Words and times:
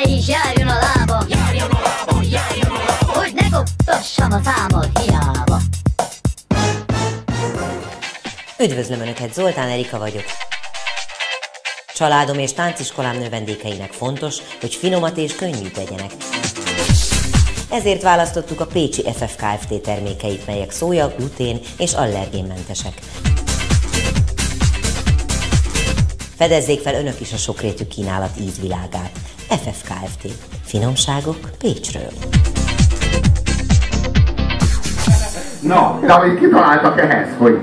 esze 0.00 0.10
és 0.10 0.28
járjon 0.28 0.68
a 0.68 0.78
lába. 0.78 1.24
Járjon 1.28 1.70
a 1.70 1.80
lába, 1.80 2.22
járjon 2.30 2.70
a 2.70 2.84
lába. 2.86 3.18
Hogy 3.20 3.34
ne 3.34 3.48
koptassam 3.50 4.32
a 4.32 4.40
számot 4.44 4.98
hiába. 4.98 5.60
Üdvözlöm 8.58 9.00
Önöket, 9.00 9.34
Zoltán 9.34 9.68
Erika 9.68 9.98
vagyok. 9.98 10.24
Családom 11.94 12.38
és 12.38 12.52
tánciskolám 12.52 13.18
növendékeinek 13.18 13.92
fontos, 13.92 14.36
hogy 14.60 14.74
finomat 14.74 15.16
és 15.16 15.34
könnyű 15.34 15.68
tegyenek. 15.68 16.10
Ezért 17.70 18.02
választottuk 18.02 18.60
a 18.60 18.66
Pécsi 18.66 19.02
FF 19.02 19.36
Kft. 19.36 19.80
termékeit, 19.80 20.46
melyek 20.46 20.70
szója, 20.70 21.14
glutén 21.16 21.60
és 21.78 21.92
allergénmentesek. 21.92 22.92
Fedezzék 26.36 26.80
fel 26.80 26.94
Önök 26.94 27.20
is 27.20 27.32
a 27.32 27.36
sokrétű 27.36 27.84
kínálat 27.84 28.40
ízvilágát. 28.40 29.29
FF 29.50 29.82
Kft. 29.82 30.32
Finomságok 30.64 31.36
Pécsről. 31.58 32.10
Na, 35.60 35.98
de 36.06 36.12
amit 36.12 36.38
kitaláltak 36.38 37.00
ehhez, 37.00 37.28
hogy 37.38 37.58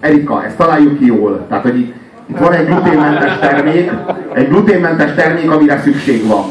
Erika, 0.00 0.44
ezt 0.44 0.56
találjuk 0.56 0.98
ki 0.98 1.06
jól. 1.06 1.46
Tehát, 1.48 1.62
hogy 1.62 1.78
itt, 1.78 1.94
itt 2.26 2.38
van 2.38 2.52
egy 2.52 2.66
gluténmentes 2.66 3.38
termék, 3.38 3.92
egy 4.34 4.48
gluténmentes 4.48 5.14
termék, 5.14 5.50
amire 5.50 5.80
szükség 5.80 6.26
van. 6.26 6.44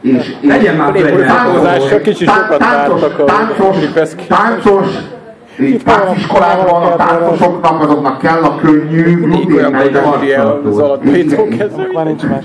És, 0.00 0.36
és 0.40 0.48
Legyen 0.48 0.76
már 0.76 0.92
táncos, 0.92 2.00
kicsit 2.02 2.28
sokat 2.28 2.58
táncos, 2.58 3.00
táncos, 3.26 3.76
táncos, 4.28 4.86
így 5.60 5.82
táncoskolában 5.82 6.82
a 6.82 6.96
táncosoknak 6.96 7.82
azoknak 7.82 8.18
kell 8.18 8.42
a 8.42 8.56
könnyű, 8.56 9.20
gluténmentes 9.20 10.02
kezdve. 11.58 11.86
Már 11.92 12.04
nincs 12.04 12.22
más. 12.22 12.44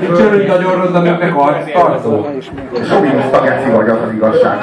Nincs 0.00 0.18
örülni 0.18 0.46
nagyon 0.46 0.74
rossz, 0.74 0.90
de 0.90 1.00
meg 1.00 1.34
arctartó. 1.36 2.26
Soviniszta 2.88 3.40
geci 3.40 3.70
vagy 3.70 3.88
az 3.88 3.96
az 4.06 4.12
igazság. 4.14 4.58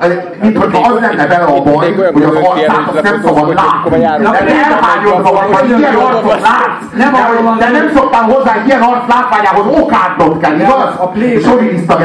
Hát, 0.00 0.42
mint 0.42 0.56
hogyha 0.56 0.92
az 0.92 1.00
lenne 1.00 1.26
vele 1.26 1.44
a 1.44 1.62
baj, 1.62 1.92
hogy 2.12 2.22
az 2.22 2.34
arcát 2.34 3.02
nem 3.02 3.22
szabad 3.24 3.54
látni. 3.54 3.98
De 3.98 4.38
elhányodva 4.38 5.32
van, 5.32 5.42
hogy 5.52 5.78
ilyen 5.78 5.94
arcot 5.94 6.40
látsz. 6.40 6.84
Nem 6.96 7.14
arról 7.14 7.56
de 7.58 7.70
nem 7.70 7.90
szoktál 7.94 8.22
hozzá 8.22 8.54
egy 8.54 8.66
ilyen 8.66 8.82
arc 8.82 9.08
látványához 9.08 9.80
okádnod 9.80 10.38
kell, 10.38 10.54
igaz? 10.54 10.94
A. 10.98 11.08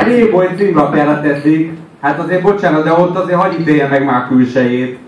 Playboy 0.04 0.48
címlapjára 0.58 1.22
teszik. 1.22 1.72
Hát 2.02 2.20
azért 2.20 2.42
bocsánat, 2.42 2.84
de 2.84 2.92
ott 2.92 3.18
azért 3.18 3.40
hagyj 3.40 3.56
ítélje 3.60 3.88
meg 3.88 4.06
már 4.06 4.28
külsejét. 4.28 5.00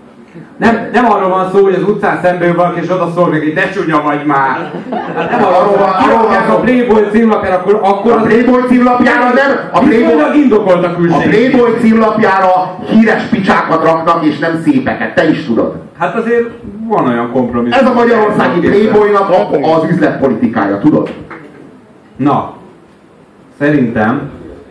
Nem, 0.58 0.88
nem 0.92 1.10
arról 1.10 1.28
van 1.28 1.50
szó, 1.52 1.62
hogy 1.62 1.74
az 1.74 1.82
utcán 1.82 2.20
szemben 2.22 2.56
valaki 2.56 2.80
és 2.80 2.90
oda 2.90 3.12
szól 3.14 3.28
neki, 3.28 3.52
de 3.52 3.68
csúnya 3.68 4.02
vagy 4.02 4.24
már. 4.26 4.70
Hát 5.16 5.30
nem 5.30 5.44
arról 5.44 5.76
van, 5.76 5.88
arról 5.88 6.28
van 6.28 6.56
a 6.56 6.60
Playboy 6.60 7.02
címlapjára, 7.12 7.56
akkor, 7.56 7.80
akkor 7.82 8.12
A 8.12 8.20
Playboy 8.20 8.60
címlapjára 8.68 9.32
nem, 9.34 9.68
a 9.72 9.78
Playboy, 9.78 10.40
indokolt 10.42 10.84
a 10.84 10.88
a. 10.88 11.18
Playboy 11.28 11.70
címlapjára 11.80 12.78
híres 12.88 13.22
picsákat 13.22 13.84
raknak, 13.84 14.24
és 14.24 14.38
nem 14.38 14.60
szépeket, 14.64 15.14
te 15.14 15.28
is 15.30 15.44
tudod. 15.44 15.74
Hát 15.98 16.14
azért 16.14 16.48
van 16.88 17.08
olyan 17.08 17.32
kompromisszum. 17.32 17.80
Ez 17.80 17.90
a 17.90 17.94
magyarországi 17.94 18.60
Playboynak 18.60 19.30
az 19.62 19.90
üzletpolitikája, 19.90 20.78
tudod? 20.78 21.10
Na, 22.16 22.54
szerintem 23.58 24.30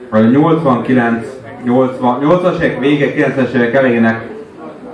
a 0.09 0.17
89, 0.17 1.25
80, 1.63 2.19
80-as 2.21 2.59
évek 2.59 2.79
vége, 2.79 3.13
90-es 3.13 3.53
évek 3.53 3.73
elejének 3.73 4.35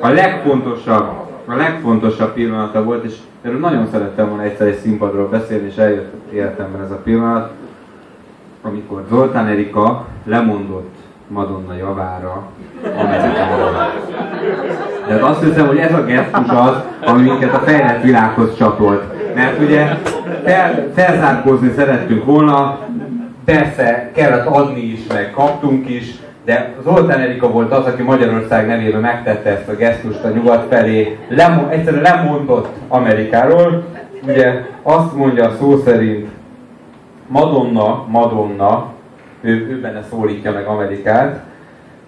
a 0.04 0.10
legfontosabb, 0.10 1.08
a 1.46 1.56
legfontosabb 1.56 2.34
pillanata 2.34 2.84
volt, 2.84 3.04
és 3.04 3.14
erről 3.42 3.60
nagyon 3.60 3.88
szerettem 3.92 4.28
volna 4.28 4.44
egyszer 4.44 4.68
egy 4.68 4.78
színpadról 4.78 5.28
beszélni, 5.28 5.68
és 5.68 5.76
eljött 5.76 6.14
életemben 6.32 6.82
ez 6.82 6.92
a 6.92 7.02
pillanat, 7.04 7.52
amikor 8.62 9.06
Zoltán 9.10 9.48
Erika 9.48 10.06
lemondott 10.26 10.96
Madonna 11.28 11.76
javára 11.76 12.48
Amerikára. 12.84 13.94
De 15.08 15.16
azt 15.16 15.44
hiszem, 15.44 15.68
hogy 15.68 15.78
ez 15.78 15.94
a 15.94 16.04
gesztus 16.04 16.50
az, 16.50 16.76
ami 17.06 17.22
minket 17.22 17.54
a 17.54 17.60
fejlett 17.60 18.02
világhoz 18.04 18.58
csatolt. 18.58 19.04
Mert 19.36 19.60
ugye 19.60 19.98
fel, 20.44 20.92
felzárkózni 20.96 21.74
szerettünk 21.76 22.26
volna, 22.26 22.80
persze 23.46 24.12
kellett 24.14 24.46
adni 24.46 24.82
is, 24.82 25.00
meg 25.14 25.32
kaptunk 25.32 25.90
is, 25.90 26.16
de 26.46 26.74
Zoltán 26.84 27.20
Erika 27.20 27.50
volt 27.50 27.72
az, 27.72 27.86
aki 27.86 28.02
Magyarország 28.02 28.68
nevében 28.68 29.02
megtette 29.02 29.50
ezt 29.50 29.68
a 29.68 29.76
gesztust 29.76 30.24
a 30.24 30.30
nyugat 30.30 30.66
felé, 30.70 31.18
Lemo, 31.28 31.70
egyszerűen 31.70 32.02
lemondott 32.02 32.68
Amerikáról. 32.88 33.84
Ugye 34.28 34.62
azt 34.82 35.16
mondja 35.16 35.56
szó 35.60 35.78
szerint, 35.78 36.28
Madonna, 37.28 38.06
Madonna, 38.08 38.92
ő, 39.42 39.52
ő 39.52 39.80
benne 39.82 40.04
szólítja 40.10 40.52
meg 40.52 40.66
Amerikát, 40.66 41.44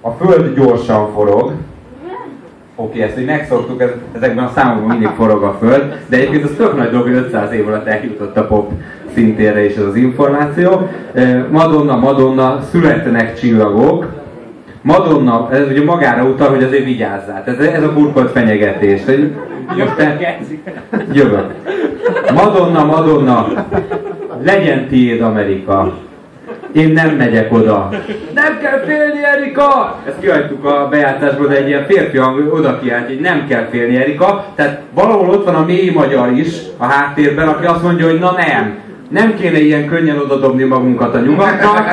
a 0.01 0.09
föld 0.09 0.55
gyorsan 0.55 1.11
forog, 1.13 1.51
Oké, 2.77 3.01
ezt 3.01 3.19
így 3.19 3.25
megszoktuk, 3.25 3.81
ez, 3.81 3.89
ezekben 4.11 4.43
a 4.43 4.51
számokban 4.55 4.89
mindig 4.89 5.15
forog 5.15 5.43
a 5.43 5.57
föld, 5.59 5.99
de 6.07 6.17
egyébként 6.17 6.43
az 6.43 6.53
tök 6.57 6.77
nagy 6.77 6.89
dolog, 6.89 7.05
hogy 7.05 7.15
500 7.15 7.51
év 7.51 7.67
alatt 7.67 7.87
eljutott 7.87 8.37
a 8.37 8.45
pop 8.45 8.71
szintére 9.13 9.65
is 9.65 9.75
ez 9.75 9.83
az 9.83 9.95
információ. 9.95 10.87
Eh, 11.13 11.45
Madonna, 11.51 11.95
Madonna, 11.95 12.61
születnek 12.71 13.39
csillagok, 13.39 14.14
Madonna, 14.85 15.49
ez 15.51 15.67
ugye 15.67 15.83
magára 15.83 16.23
utal, 16.23 16.49
hogy 16.49 16.63
azért 16.63 16.83
vigyázzál. 16.83 17.43
Ez, 17.45 17.57
ez 17.57 17.83
a 17.83 17.93
burkolt 17.93 18.31
fenyegetés. 18.31 19.01
Te... 19.97 20.17
Jövök. 21.13 21.53
Madonna, 22.33 22.85
Madonna, 22.85 23.47
legyen 24.43 24.87
tiéd 24.87 25.21
Amerika. 25.21 25.93
Én 26.71 26.91
nem 26.91 27.09
megyek 27.09 27.53
oda. 27.53 27.89
Nem 28.33 28.59
kell 28.61 28.79
félni, 28.85 29.23
Erika! 29.23 29.99
Ezt 30.07 30.19
kihagytuk 30.19 30.65
a 30.65 30.87
bejátszásból, 30.89 31.47
de 31.47 31.55
egy 31.55 31.67
ilyen 31.67 31.85
férfi 31.85 32.17
hang 32.17 32.53
oda 32.53 32.79
kiállt, 32.79 33.07
hogy 33.07 33.19
nem 33.19 33.47
kell 33.47 33.67
félni, 33.71 33.95
Erika. 33.95 34.45
Tehát 34.55 34.81
valahol 34.93 35.29
ott 35.29 35.45
van 35.45 35.55
a 35.55 35.65
mély 35.65 35.89
magyar 35.89 36.31
is 36.31 36.53
a 36.77 36.85
háttérben, 36.85 37.47
aki 37.47 37.65
azt 37.65 37.83
mondja, 37.83 38.05
hogy 38.09 38.19
na 38.19 38.31
nem. 38.31 38.77
Nem 39.09 39.35
kéne 39.35 39.59
ilyen 39.59 39.87
könnyen 39.87 40.17
odadobni 40.17 40.63
magunkat 40.63 41.15
a 41.15 41.19
nyugatnak. 41.19 41.83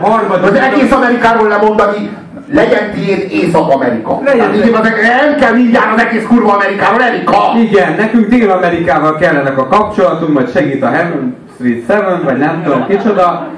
Harmadik, 0.00 0.44
Az 0.44 0.54
egész 0.54 0.92
Amerikáról 0.92 1.48
lemondani, 1.48 2.10
legyen 2.50 2.90
tiéd 2.92 3.26
Észak-Amerika. 3.30 4.20
Legyen. 4.24 4.50
Az, 4.50 4.88
nem 5.02 5.36
kell 5.40 5.52
mindjárt 5.52 5.94
az 5.94 6.02
egész 6.02 6.26
kurva 6.26 6.52
Amerikáról, 6.52 7.02
Erika! 7.02 7.36
Igen, 7.58 7.94
nekünk 7.94 8.28
Dél-Amerikával 8.28 9.16
kellenek 9.16 9.58
a 9.58 9.66
kapcsolatunk, 9.66 10.32
majd 10.32 10.52
segít 10.52 10.82
a 10.82 10.88
Heaven 10.88 11.36
Street 11.54 11.84
Seven, 11.86 12.22
vagy 12.24 12.38
nem 12.38 12.62
tudom 12.64 12.86
kicsoda. 12.86 13.50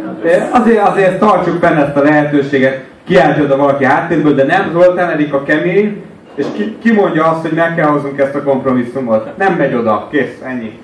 Azért, 0.50 0.88
azért 0.88 1.18
tartsuk 1.18 1.58
fenn 1.60 1.76
ezt 1.76 1.96
a 1.96 2.02
lehetőséget, 2.02 2.84
kiáltja 3.06 3.44
oda 3.44 3.56
valaki 3.56 3.84
háttérből, 3.84 4.34
de 4.34 4.44
nem 4.44 4.70
Zoltán 4.72 5.10
Erika 5.10 5.42
kemény, 5.42 6.02
és 6.34 6.46
ki, 6.56 6.76
ki 6.82 6.92
mondja 6.92 7.24
azt, 7.24 7.40
hogy 7.40 7.52
meg 7.52 7.74
kell 7.74 7.88
hoznunk 7.88 8.18
ezt 8.18 8.34
a 8.34 8.42
kompromisszumot. 8.42 9.36
Nem 9.36 9.52
megy 9.52 9.74
oda, 9.74 10.08
kész, 10.10 10.38
ennyi. 10.44 10.78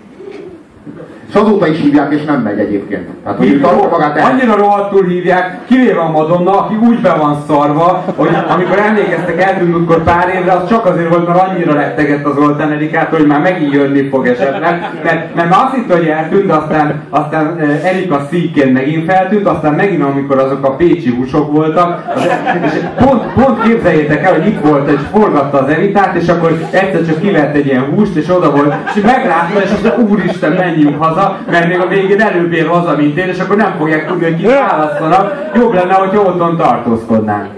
És 1.31 1.37
azóta 1.37 1.67
is 1.67 1.81
hívják, 1.81 2.12
és 2.12 2.25
nem 2.25 2.41
megy 2.41 2.59
egyébként. 2.59 3.09
Tehát, 3.23 3.38
hogy 3.38 3.61
tartja 3.61 3.88
magát 3.88 4.17
el. 4.17 4.31
Annyira 4.31 4.56
rohadtul 4.56 5.05
hívják, 5.06 5.59
kivéve 5.67 6.00
a 6.00 6.11
Madonna, 6.11 6.59
aki 6.59 6.75
úgy 6.75 7.00
be 7.00 7.15
van 7.15 7.37
szarva, 7.47 8.05
hogy 8.17 8.29
amikor 8.49 8.79
emlékeztek 8.79 9.43
eltűnt 9.43 9.75
akkor 9.75 10.03
pár 10.03 10.35
évre, 10.35 10.53
az 10.53 10.69
csak 10.69 10.87
azért 10.87 11.09
volt, 11.09 11.27
mert 11.27 11.49
annyira 11.49 11.73
rettegett 11.73 12.25
az 12.25 12.35
Zoltán 12.35 12.73
Erikától, 12.73 13.19
hogy 13.19 13.29
már 13.29 13.41
megint 13.41 13.73
jönni 13.73 14.09
fog 14.09 14.27
esetleg. 14.27 14.61
Mert, 15.05 15.35
mert 15.35 15.50
már 15.50 15.65
azt 15.65 15.75
hitt, 15.75 15.93
hogy 15.93 16.06
eltűnt, 16.06 16.47
de 16.47 16.55
aztán, 16.55 17.03
aztán 17.11 17.59
Erika 17.85 18.26
szíkén 18.31 18.73
megint 18.73 19.12
feltűnt, 19.12 19.47
aztán 19.47 19.75
megint 19.75 20.03
amikor 20.03 20.38
azok 20.38 20.65
a 20.65 20.75
pécsi 20.75 21.11
húsok 21.11 21.53
voltak, 21.53 22.12
az, 22.15 22.29
és 22.65 22.73
pont, 23.05 23.23
pont 23.33 23.62
képzeljétek 23.62 24.25
el, 24.25 24.33
hogy 24.33 24.47
itt 24.47 24.61
volt, 24.61 24.91
és 24.91 25.00
forgatta 25.12 25.59
az 25.59 25.69
Eritát, 25.69 26.15
és 26.15 26.29
akkor 26.29 26.59
egyszer 26.71 27.06
csak 27.06 27.21
kivett 27.21 27.55
egy 27.55 27.67
ilyen 27.67 27.85
húst, 27.94 28.15
és 28.15 28.29
oda 28.29 28.50
volt, 28.50 28.75
és 28.94 29.03
meglátta, 29.03 29.61
és 29.61 29.71
azt 29.71 29.83
mondta, 29.83 30.12
úristen, 30.12 30.53
menjünk 30.53 31.03
haza, 31.03 31.19
mert 31.50 31.69
még 31.69 31.81
a 31.81 31.87
végén 31.87 32.20
előbb 32.20 32.52
ér 32.52 32.67
haza, 32.67 32.96
mint 32.96 33.17
én, 33.19 33.28
és 33.28 33.38
akkor 33.38 33.56
nem 33.56 33.75
fogják 33.78 34.06
tudni, 34.06 34.25
hogy 34.25 34.37
kit 34.37 34.58
választanak. 34.58 35.50
Jobb 35.55 35.72
lenne, 35.72 35.93
hogyha 35.93 36.22
otthon 36.22 36.56
tartózkodnánk. 36.56 37.49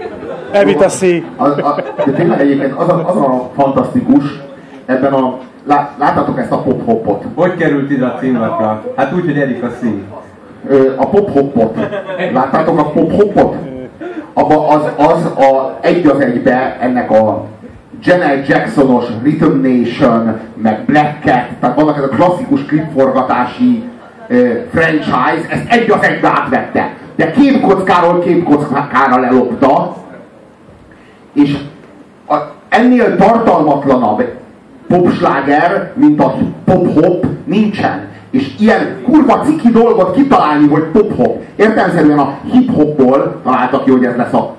Evita 0.51 0.85
C. 0.85 1.01
Az, 1.37 1.57
a, 1.57 1.81
de 2.05 2.11
tényleg 2.11 2.39
egyébként 2.41 2.73
az 2.77 2.89
a, 2.89 3.09
az 3.09 3.15
a 3.15 3.49
fantasztikus 3.55 4.23
ebben 4.85 5.13
a... 5.13 5.37
Lá, 5.67 5.89
láttátok 5.99 6.39
ezt 6.39 6.51
a 6.51 6.57
pop-hopot? 6.61 7.23
Hogy 7.35 7.55
került 7.55 7.91
ide 7.91 8.05
a 8.05 8.17
címlapra? 8.19 8.83
Hát 8.95 9.13
úgy, 9.13 9.25
hogy 9.25 9.37
Erika 9.37 9.69
szín. 9.81 10.03
Ö, 10.67 10.91
A 10.97 11.07
pop-hopot. 11.07 11.77
Láttátok 12.33 12.79
a 12.79 12.85
pop-hopot? 12.85 13.55
Abba 14.33 14.67
az, 14.67 14.81
az 14.97 15.25
a 15.25 15.77
egy 15.81 16.07
az 16.07 16.19
egybe 16.19 16.77
ennek 16.81 17.11
a 17.11 17.45
Janet 18.03 18.47
Jacksonos 18.47 19.05
Rhythm 19.23 19.61
Nation, 19.61 20.39
meg 20.55 20.85
Black 20.85 21.23
Cat, 21.23 21.47
tehát 21.59 21.75
vannak 21.75 21.97
ez 21.97 22.03
a 22.03 22.07
klasszikus 22.07 22.65
klipforgatási 22.65 23.83
franchise, 24.71 25.49
ezt 25.49 25.65
egy 25.69 25.91
az 25.91 26.03
egybe 26.03 26.27
átvette. 26.27 26.93
De 27.15 27.31
két 27.31 27.61
kockáról 27.61 28.19
két 28.19 28.43
kockára 28.43 29.19
lelopta, 29.19 29.95
És 31.33 31.57
a, 32.27 32.35
ennél 32.69 33.15
tartalmatlanabb 33.15 34.23
popsláger, 34.87 35.91
mint 35.95 36.19
a 36.19 36.35
pop-hop 36.65 37.25
nincsen. 37.45 38.07
És 38.31 38.55
ilyen 38.59 39.01
kurva 39.03 39.41
ciki 39.45 39.69
dolgot 39.69 40.15
kitalálni, 40.15 40.67
hogy 40.67 40.83
pop-hop. 40.83 41.41
Értelmszerűen 41.55 42.19
a 42.19 42.37
hip-hopból 42.51 43.41
találtak 43.43 43.83
ki, 43.83 43.91
hogy 43.91 44.05
ez 44.05 44.15
lesz 44.15 44.33
a. 44.33 44.55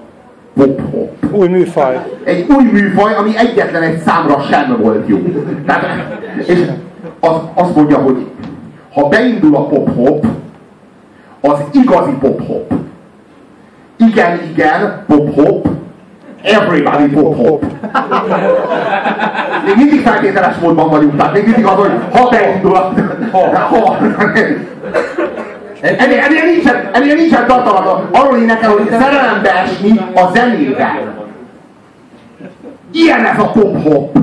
Új 1.30 1.48
műfaj. 1.48 2.06
Egy 2.24 2.46
új 2.48 2.64
műfaj, 2.64 3.14
ami 3.14 3.36
egyetlen 3.36 3.82
egy 3.82 3.98
számra 3.98 4.40
sem 4.50 4.76
volt 4.80 5.08
jó. 5.08 5.18
Tehát, 5.66 5.84
és 6.46 6.70
az, 7.20 7.36
azt 7.54 7.74
mondja, 7.76 7.98
hogy 7.98 8.26
ha 8.92 9.08
beindul 9.08 9.56
a 9.56 9.66
pop-hop, 9.66 10.26
az 11.40 11.58
igazi 11.72 12.12
pop-hop. 12.20 12.72
Igen, 13.96 14.40
igen, 14.52 15.04
pop-hop, 15.06 15.68
everybody 16.42 17.06
pop-hop. 17.06 17.64
Még 19.66 19.76
mindig 19.76 20.00
feltételes 20.00 20.56
módban 20.56 20.88
vagyunk, 20.88 21.16
tehát 21.16 21.32
még 21.32 21.44
mindig 21.44 21.64
az, 21.64 21.74
hogy 21.74 21.90
ha 22.12 22.28
beindul 22.28 22.74
a... 22.74 22.92
Ha. 23.30 23.96
Ennél, 25.84 26.18
ennél 26.18 26.44
nincsen, 26.44 26.90
ennél 26.92 27.14
nincsen 27.14 27.46
tartalma. 27.46 28.08
Arról 28.12 28.38
énekel, 28.38 28.70
hogy 28.70 28.88
szerelembe 28.90 29.54
esni 29.54 30.00
a 30.14 30.30
zenével. 30.34 31.28
Ilyen 32.92 33.24
ez 33.26 33.38
a 33.38 33.50
pop-hop. 33.50 34.18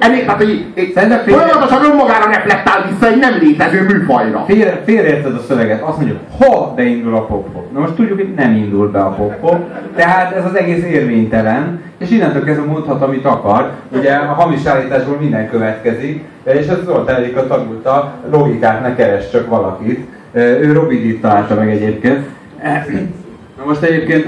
Ennél, 0.00 0.24
tehát, 0.24 0.36
hogy 0.36 0.66
félre- 0.74 1.22
folyamatosan 1.22 1.84
önmagára 1.84 2.30
reflektál 2.30 2.86
vissza 2.90 3.12
egy 3.12 3.18
nem 3.18 3.38
létező 3.40 3.82
műfajra. 3.82 4.44
Félre, 4.46 4.82
félreérted 4.84 5.34
a 5.34 5.40
szöveget. 5.48 5.82
Azt 5.82 5.96
mondjuk, 5.96 6.18
ha 6.38 6.72
beindul 6.76 7.14
a 7.14 7.24
pop-hop. 7.26 7.72
Na 7.72 7.80
most 7.80 7.92
tudjuk, 7.92 8.18
hogy 8.18 8.32
nem 8.36 8.54
indul 8.54 8.90
be 8.90 8.98
a 9.00 9.10
pop-hop, 9.10 9.64
tehát 9.96 10.34
ez 10.34 10.44
az 10.44 10.54
egész 10.54 10.84
érvénytelen, 10.84 11.80
és 11.98 12.10
innentől 12.10 12.44
kezdve 12.44 12.64
mondhat, 12.64 13.02
amit 13.02 13.24
akar. 13.24 13.70
Ugye 13.92 14.14
a 14.14 14.32
hamis 14.32 14.64
állításból 14.64 15.16
minden 15.20 15.50
következik, 15.50 16.24
és 16.44 16.66
ez 16.66 16.84
Zoltán 16.84 17.16
Erika 17.16 17.46
tanulta, 17.46 18.12
logikát 18.30 18.82
ne 18.82 18.94
keres 18.94 19.30
csak 19.30 19.48
valakit. 19.48 20.06
Ő 20.32 20.72
Robidit 20.72 21.20
találta 21.20 21.54
meg 21.54 21.70
egyébként. 21.70 22.26
Na 23.58 23.64
most 23.64 23.82
egyébként 23.82 24.26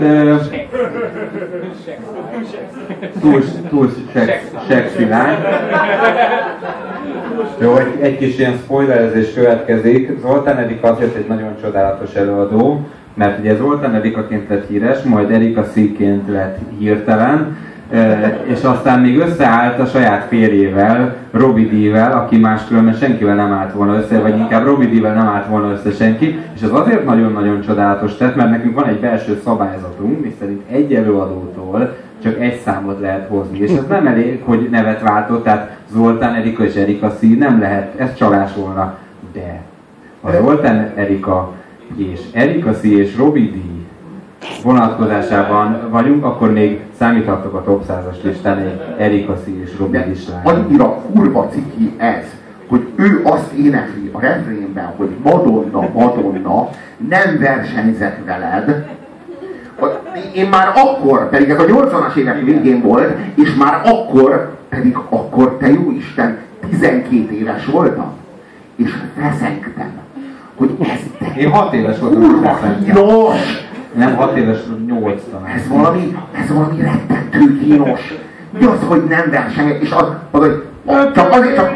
túl, 3.20 3.42
túl 3.68 3.90
sex, 4.12 4.32
sexy 4.68 5.08
lány. 5.08 5.36
Jó, 7.60 7.76
egy, 7.76 8.00
egy 8.00 8.18
kis 8.18 8.38
ilyen 8.38 8.56
spoilerezés 8.56 9.32
következik. 9.32 10.18
Zoltán 10.20 10.58
Erika 10.58 10.88
azért 10.88 11.16
egy 11.16 11.26
nagyon 11.26 11.56
csodálatos 11.62 12.14
előadó, 12.14 12.88
mert 13.14 13.38
ugye 13.38 13.56
Zoltán 13.56 13.94
Erikaként 13.94 14.48
lett 14.48 14.68
híres, 14.68 15.02
majd 15.02 15.30
Erika 15.30 15.64
Szíként 15.64 16.28
lett 16.28 16.58
hirtelen, 16.78 17.56
és 18.44 18.62
aztán 18.62 19.00
még 19.00 19.18
összeállt 19.18 19.78
a 19.78 19.86
saját 19.86 20.26
férjével, 20.28 21.16
Robi 21.30 21.64
D-vel, 21.64 22.12
aki 22.12 22.36
máskülönben 22.36 22.94
senkivel 22.94 23.34
nem 23.34 23.52
állt 23.52 23.72
volna 23.72 23.96
össze, 23.96 24.20
vagy 24.20 24.38
inkább 24.38 24.64
Robi 24.64 24.86
D-vel 24.86 25.14
nem 25.14 25.26
állt 25.26 25.46
volna 25.46 25.70
össze 25.70 25.90
senki, 25.90 26.38
és 26.54 26.62
az 26.62 26.72
azért 26.72 27.04
nagyon-nagyon 27.04 27.60
csodálatos 27.60 28.16
tett, 28.16 28.36
mert 28.36 28.50
nekünk 28.50 28.74
van 28.74 28.88
egy 28.88 29.00
belső 29.00 29.40
szabályzatunk, 29.44 30.24
miszerint 30.24 30.62
egy 30.70 30.94
előadótól 30.94 31.96
csak 32.22 32.40
egy 32.40 32.60
számot 32.64 33.00
lehet 33.00 33.28
hozni. 33.28 33.58
És 33.58 33.70
ez 33.70 33.86
nem 33.88 34.06
elég, 34.06 34.42
hogy 34.44 34.68
nevet 34.70 35.02
váltott, 35.02 35.44
tehát 35.44 35.76
Zoltán, 35.92 36.34
Erika 36.34 36.64
és 36.64 36.74
Erika 36.74 37.10
Szí 37.18 37.34
nem 37.34 37.60
lehet, 37.60 37.98
ez 38.00 38.14
csalás 38.14 38.50
volna. 38.54 38.98
De 39.32 39.62
ha 40.20 40.30
Zoltán, 40.40 40.92
Erika 40.94 41.52
és 41.96 42.20
Erika 42.32 42.72
Szí 42.72 42.98
és 42.98 43.16
Robi 43.16 43.50
D 43.50 43.78
vonatkozásában 44.62 45.80
vagyunk, 45.90 46.24
akkor 46.24 46.52
még 46.52 46.80
számíthatok 47.00 47.54
a 47.54 47.62
top 47.62 47.84
100-as 47.88 48.22
listán 48.22 48.58
egy 48.58 48.80
Erika 48.98 49.36
és 49.64 49.78
Robi 49.78 49.98
listán. 50.08 50.40
annyira 50.44 51.02
kurva 51.12 51.48
ciki 51.48 51.94
ez, 51.96 52.24
hogy 52.66 52.86
ő 52.96 53.20
azt 53.24 53.52
énekli 53.52 54.10
a 54.12 54.20
refrénben, 54.20 54.92
hogy 54.96 55.08
Madonna, 55.22 55.88
Madonna, 55.92 56.68
nem 57.08 57.38
versenyzek 57.38 58.24
veled. 58.26 58.88
Én 60.34 60.48
már 60.48 60.72
akkor, 60.74 61.28
pedig 61.28 61.48
ez 61.48 61.58
a 61.58 61.64
80-as 61.64 62.14
évek 62.14 62.44
végén 62.44 62.82
volt, 62.82 63.16
és 63.34 63.54
már 63.54 63.80
akkor, 63.84 64.56
pedig 64.68 64.96
akkor, 65.08 65.56
te 65.56 65.68
jó 65.68 65.90
Isten, 65.90 66.38
12 66.70 67.32
éves 67.32 67.66
voltam, 67.66 68.12
és 68.76 68.94
feszengtem, 69.16 69.92
hogy 70.54 70.76
ez 70.80 71.00
de 71.18 71.40
Én 71.40 71.50
6 71.50 71.74
éves 71.74 71.98
voltam, 71.98 72.22
kurva 72.22 72.58
kínos! 72.84 73.68
Nem 73.94 74.14
6 74.14 74.36
éves, 74.36 74.58
8 74.86 75.22
talán. 75.30 75.46
Ez 75.46 75.68
valami, 75.68 76.16
ez 76.32 76.48
valami 76.52 76.80
rettentő 76.80 77.58
kínos. 77.58 78.14
Mi 78.58 78.64
az, 78.64 78.78
hogy 78.86 79.04
nem 79.04 79.30
versengek, 79.30 79.82
és 79.82 79.90
az, 79.90 80.06
az 80.30 80.40
hogy 80.40 80.64
csak 81.14 81.32
azért, 81.32 81.56
csak 81.56 81.70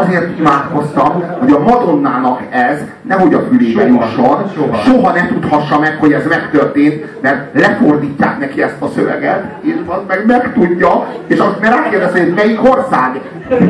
azért 0.00 0.38
imádkoztam, 0.38 1.22
hogy 1.38 1.50
a 1.52 1.58
Madonnának 1.58 2.40
ez 2.50 2.80
nehogy 3.02 3.34
a 3.34 3.40
fülébe 3.50 3.86
jusson, 3.86 4.50
soha. 4.54 4.76
soha 4.76 5.12
ne 5.12 5.26
tudhassa 5.26 5.78
meg, 5.78 5.96
hogy 6.00 6.12
ez 6.12 6.26
megtörtént, 6.28 7.22
mert 7.22 7.60
lefordítják 7.60 8.38
neki 8.38 8.62
ezt 8.62 8.82
a 8.82 8.88
szöveget, 8.94 9.44
és 9.60 9.74
az 9.86 9.98
meg 10.08 10.26
megtudja, 10.26 11.06
és 11.26 11.38
azt 11.38 11.60
meg 11.60 11.70
rákérdez, 11.70 12.12
hogy 12.12 12.32
melyik 12.36 12.62
ország? 12.64 13.20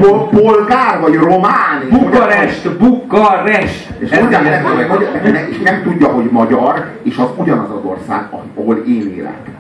Pol- 0.01 0.29
Polgár 0.31 1.01
vagy 1.01 1.15
román? 1.15 1.83
Bukarest, 1.91 2.77
Bukarest! 2.79 3.89
és, 3.99 4.11
Ez 4.11 4.21
mondják, 4.21 4.43
meg, 4.43 5.33
meg, 5.33 5.49
és 5.51 5.59
nem 5.59 5.83
tudja, 5.83 6.09
hogy 6.09 6.29
magyar, 6.31 6.85
és 7.03 7.17
az 7.17 7.29
ugyanaz 7.37 7.71
az 7.71 7.85
ország, 7.85 8.29
ahol 8.55 8.77
én 8.77 9.15
élek. 9.17 9.56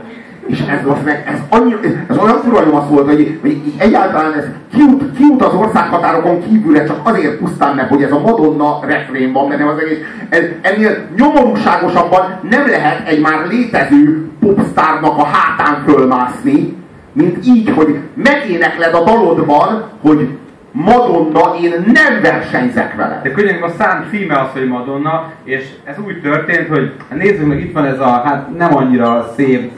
És 0.47 0.61
ez, 0.61 0.87
az 0.88 0.97
meg, 1.05 1.25
ez, 1.26 1.38
annyi, 1.49 1.75
ez 2.09 2.19
olyan 2.19 2.38
fura 2.38 2.85
volt, 2.88 3.09
hogy, 3.09 3.38
hogy 3.41 3.61
egyáltalán 3.76 4.33
ez 4.33 4.45
kiút, 4.75 5.17
kiút 5.17 5.43
az 5.43 5.55
országhatárokon 5.55 6.43
kívülre, 6.49 6.85
csak 6.85 7.00
azért 7.03 7.37
pusztán 7.37 7.75
meg, 7.75 7.88
hogy 7.88 8.03
ez 8.03 8.12
a 8.12 8.21
Madonna 8.21 8.81
refrén 8.87 9.33
van 9.33 9.49
benne 9.49 9.69
az 9.69 9.79
egész. 9.79 9.99
Ez, 10.29 10.43
ennél 10.61 10.97
nyomorúságosabban 11.17 12.38
nem 12.50 12.67
lehet 12.67 13.09
egy 13.09 13.21
már 13.21 13.47
létező 13.49 14.31
popstárnak 14.41 15.19
a 15.19 15.25
hátán 15.25 15.83
fölmászni, 15.87 16.76
mint 17.12 17.47
így, 17.47 17.71
hogy 17.71 17.99
megénekled 18.15 18.95
a 18.95 19.05
dalodban, 19.05 19.85
hogy 20.00 20.29
Madonna, 20.85 21.55
én 21.62 21.73
nem 21.93 22.21
versenyzek 22.23 22.95
vele. 22.95 23.21
De 23.23 23.31
könnyen 23.31 23.62
a 23.62 23.69
szám 23.79 24.07
címe 24.11 24.41
az, 24.41 24.49
hogy 24.53 24.69
Madonna, 24.69 25.33
és 25.45 25.69
ez 25.85 25.97
úgy 26.07 26.21
történt, 26.21 26.69
hogy 26.69 26.93
nézzük 27.15 27.47
meg, 27.47 27.61
itt 27.61 27.73
van 27.73 27.85
ez 27.85 28.00
a 28.00 28.23
hát 28.25 28.57
nem 28.57 28.76
annyira 28.76 29.33
szép 29.37 29.73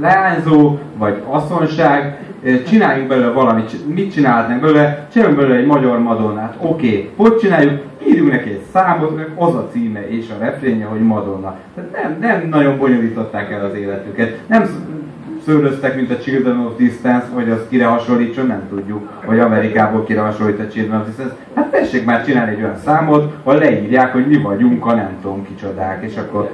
leányzó, 0.00 0.78
vagy 0.96 1.22
asszonság, 1.28 2.18
csináljunk 2.66 3.08
belőle 3.08 3.30
valamit, 3.30 3.94
mit 3.94 4.12
csinálhatnánk 4.12 4.60
belőle, 4.60 5.06
csináljunk 5.12 5.40
belőle 5.40 5.58
egy 5.58 5.66
magyar 5.66 5.98
Madonnát, 5.98 6.56
oké, 6.60 6.86
okay. 6.88 7.10
hogy 7.16 7.36
csináljuk, 7.36 7.80
írjunk 8.06 8.30
neki 8.30 8.50
egy 8.50 8.62
számot, 8.72 9.16
meg 9.16 9.30
az 9.34 9.54
a 9.54 9.68
címe 9.72 10.08
és 10.08 10.30
a 10.30 10.44
refrénje, 10.44 10.84
hogy 10.84 11.00
Madonna. 11.00 11.56
Tehát 11.74 11.90
nem, 11.92 12.16
nem 12.20 12.48
nagyon 12.48 12.78
bonyolították 12.78 13.50
el 13.50 13.64
az 13.64 13.74
életüket, 13.74 14.38
nem 14.46 14.64
sz- 14.64 14.96
szőröztek, 15.44 15.96
mint 15.96 16.10
a 16.10 16.18
Children 16.18 16.58
of 16.58 16.76
Distance, 16.76 17.26
hogy 17.34 17.50
az 17.50 17.60
kire 17.68 17.86
hasonlítson, 17.86 18.46
nem 18.46 18.62
tudjuk, 18.68 19.22
vagy 19.26 19.38
Amerikából 19.38 20.04
kire 20.04 20.20
hasonlít 20.20 20.60
a 20.60 20.68
Children 20.68 21.00
of 21.00 21.06
Distance. 21.06 21.34
Hát 21.54 21.70
tessék 21.70 22.04
már 22.04 22.24
csinálni 22.24 22.52
egy 22.52 22.62
olyan 22.62 22.78
számot, 22.84 23.34
ahol 23.42 23.58
leírják, 23.58 24.12
hogy 24.12 24.26
mi 24.26 24.36
vagyunk 24.36 24.86
a 24.86 24.94
nem 24.94 25.10
tudom 25.20 25.46
kicsodák, 25.46 26.04
és 26.04 26.16
akkor 26.16 26.50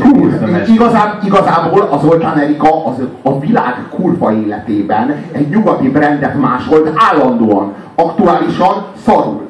Hú, 0.00 0.28
igazán, 0.66 1.18
igazából 1.24 1.88
az 1.90 2.00
Zoltán 2.00 2.38
Erika 2.38 2.86
az 2.86 2.94
a 3.22 3.40
világ 3.40 3.74
kurva 3.90 4.32
életében 4.32 5.14
egy 5.32 5.48
nyugati 5.48 5.88
brandet 5.88 6.40
másolt 6.40 6.92
állandóan, 6.96 7.72
aktuálisan 7.94 8.84
szarul. 9.04 9.42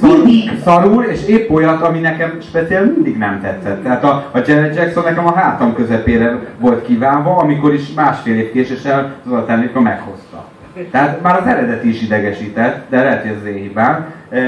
Szarul, 0.00 0.16
Mindig. 0.24 0.60
szarul, 0.64 1.04
és 1.04 1.26
épp 1.26 1.50
olyat, 1.50 1.82
ami 1.82 1.98
nekem 1.98 2.38
speciál 2.40 2.84
mindig 2.84 3.16
nem 3.18 3.40
tetszett. 3.40 3.82
Tehát 3.82 4.04
a, 4.04 4.30
a 4.32 4.38
Janet 4.46 4.76
Jackson 4.76 5.04
nekem 5.04 5.26
a 5.26 5.32
hátam 5.32 5.74
közepére 5.74 6.38
volt 6.58 6.84
kívánva, 6.84 7.36
amikor 7.36 7.74
is 7.74 7.92
másfél 7.94 8.38
év 8.38 8.52
késéssel 8.52 9.14
Zoltán 9.26 9.58
Erika 9.58 9.80
meghozta. 9.80 10.44
Tehát 10.90 11.22
már 11.22 11.40
az 11.40 11.46
eredeti 11.46 11.88
is 11.88 12.02
idegesített, 12.02 12.90
de 12.90 13.02
lehet, 13.02 13.22
hogy 13.22 13.30
ez 13.30 13.36
az 13.40 13.46
én 13.46 13.54
hibám. 13.54 14.06
E, 14.30 14.38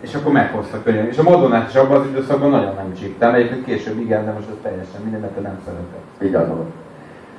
és 0.00 0.14
akkor 0.14 0.32
meghozta 0.32 0.82
könnyen. 0.82 1.06
És 1.06 1.18
a 1.18 1.22
Madonnát 1.22 1.68
is 1.68 1.74
abban 1.74 2.00
az 2.00 2.06
időszakban 2.06 2.50
nagyon 2.50 2.74
nem 2.74 2.94
csíptem. 2.94 3.34
Egyébként 3.34 3.64
később 3.64 4.00
igen, 4.00 4.24
de 4.24 4.32
most 4.32 4.48
ez 4.48 4.56
teljesen 4.62 5.00
minden, 5.02 5.20
mert 5.20 5.42
nem 5.42 5.60
szeretett. 5.64 6.22
Igazán. 6.28 6.72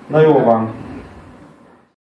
Na 0.08 0.22
jó 0.22 0.34
van. 0.34 0.72